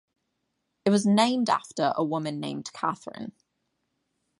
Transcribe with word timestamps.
It 0.83 0.89
was 0.89 1.05
named 1.05 1.47
after 1.47 1.93
a 1.95 2.03
woman 2.03 2.39
named 2.39 2.71
Kathryn. 2.73 3.33